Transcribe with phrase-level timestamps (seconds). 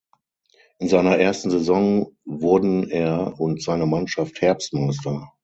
[0.79, 5.31] In seiner ersten Saison wurden er und seine Mannschaft Herbstmeister.